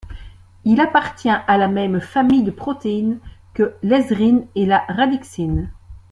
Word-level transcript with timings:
Il 0.65 0.81
appartient 0.81 1.29
à 1.29 1.57
la 1.57 1.67
même 1.67 2.01
famille 2.01 2.41
de 2.41 2.49
protéines 2.49 3.19
que 3.53 3.75
l'ezrine 3.83 4.47
et 4.55 4.65
la 4.65 4.79
radixine. 4.87 5.69